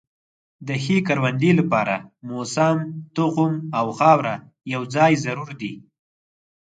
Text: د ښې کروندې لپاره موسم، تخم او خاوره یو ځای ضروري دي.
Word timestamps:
د 0.67 0.69
ښې 0.83 0.97
کروندې 1.07 1.51
لپاره 1.59 1.95
موسم، 2.29 2.77
تخم 3.15 3.53
او 3.79 3.85
خاوره 3.99 4.35
یو 4.73 4.81
ځای 4.95 5.11
ضروري 5.25 5.55
دي. 5.61 5.73